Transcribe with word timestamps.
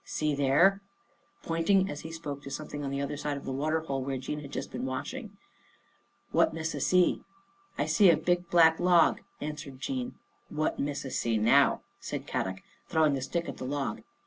See 0.03 0.33
there!" 0.33 0.81
pointing 1.43 1.87
as 1.87 1.99
he 2.01 2.11
spoke 2.11 2.41
to 2.41 2.49
something 2.49 2.83
on 2.83 2.89
the 2.89 3.01
other 3.01 3.17
side 3.17 3.37
of 3.37 3.45
the 3.45 3.51
water 3.51 3.81
hole 3.81 4.03
where 4.03 4.17
Jean 4.17 4.39
had 4.39 4.51
just 4.51 4.71
been 4.71 4.83
washing." 4.87 5.37
What 6.31 6.55
Missa 6.55 6.81
see?" 6.81 7.09
11 7.75 7.75
I 7.77 7.85
see 7.85 8.09
a 8.09 8.17
big 8.17 8.49
black 8.49 8.79
log," 8.79 9.21
answered 9.41 9.79
Jean. 9.79 10.15
"What 10.49 10.79
Missa 10.79 11.11
see 11.11 11.37
now," 11.37 11.81
said 11.99 12.25
Kadok, 12.25 12.61
throw 12.87 13.05
ing 13.05 13.15
a 13.15 13.21
stick 13.21 13.47
at 13.47 13.57
the 13.57 13.65
log. 13.65 14.01